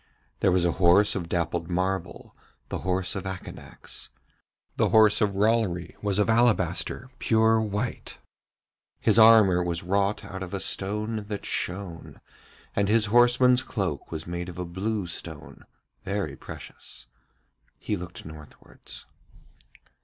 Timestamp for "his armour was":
8.99-9.83